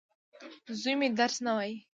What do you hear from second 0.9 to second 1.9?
مي درس نه وايي.